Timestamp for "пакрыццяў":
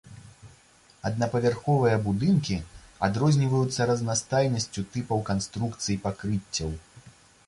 6.07-6.73